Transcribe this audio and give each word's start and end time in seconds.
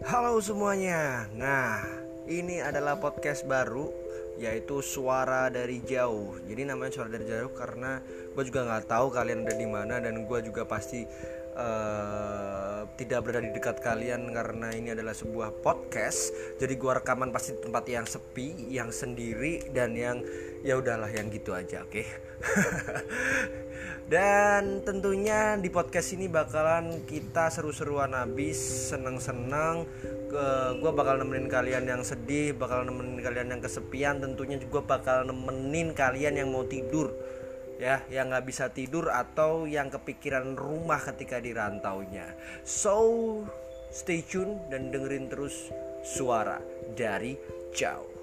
Halo 0.00 0.40
semuanya. 0.40 1.28
Nah, 1.36 1.84
ini 2.24 2.56
adalah 2.56 2.96
podcast 2.96 3.44
baru 3.44 3.92
yaitu 4.40 4.80
suara 4.80 5.52
dari 5.52 5.84
jauh. 5.84 6.40
Jadi 6.48 6.64
namanya 6.64 6.88
suara 6.96 7.12
dari 7.12 7.28
jauh 7.28 7.52
karena 7.52 8.00
gue 8.32 8.44
juga 8.48 8.64
nggak 8.64 8.88
tahu 8.88 9.12
kalian 9.12 9.44
ada 9.44 9.52
di 9.52 9.68
mana 9.68 10.00
dan 10.00 10.24
gue 10.24 10.38
juga 10.40 10.64
pasti 10.64 11.04
uh, 11.52 12.88
tidak 12.96 13.28
berada 13.28 13.44
di 13.44 13.52
dekat 13.52 13.84
kalian 13.84 14.32
karena 14.32 14.72
ini 14.72 14.96
adalah 14.96 15.12
sebuah 15.12 15.60
podcast. 15.60 16.32
Jadi 16.56 16.80
gue 16.80 16.92
rekaman 16.96 17.28
pasti 17.28 17.60
tempat 17.60 17.84
yang 17.84 18.08
sepi, 18.08 18.72
yang 18.72 18.88
sendiri 18.88 19.68
dan 19.68 19.92
yang 19.92 20.24
ya 20.64 20.80
udahlah 20.80 21.12
yang 21.12 21.28
gitu 21.28 21.52
aja, 21.52 21.84
oke. 21.84 21.92
Okay? 21.92 22.08
Dan 24.10 24.82
tentunya 24.82 25.54
di 25.54 25.70
podcast 25.70 26.18
ini 26.18 26.26
bakalan 26.26 27.06
kita 27.06 27.46
seru-seruan 27.46 28.10
habis, 28.10 28.58
seneng-seneng. 28.90 29.86
Gue 30.82 30.90
bakal 30.90 31.22
nemenin 31.22 31.46
kalian 31.46 31.86
yang 31.86 32.02
sedih, 32.02 32.58
bakal 32.58 32.82
nemenin 32.82 33.22
kalian 33.22 33.54
yang 33.54 33.62
kesepian, 33.62 34.18
tentunya 34.18 34.58
juga 34.58 34.82
bakal 34.82 35.30
nemenin 35.30 35.94
kalian 35.94 36.42
yang 36.42 36.50
mau 36.50 36.66
tidur 36.66 37.14
ya 37.80 38.04
yang 38.12 38.28
nggak 38.28 38.44
bisa 38.44 38.68
tidur 38.68 39.08
atau 39.08 39.64
yang 39.64 39.88
kepikiran 39.88 40.52
rumah 40.52 41.00
ketika 41.00 41.40
di 41.40 41.56
rantaunya 41.56 42.28
so 42.60 43.40
stay 43.88 44.20
tune 44.20 44.60
dan 44.68 44.92
dengerin 44.92 45.32
terus 45.32 45.72
suara 46.04 46.60
dari 46.92 47.40
jauh 47.72 48.19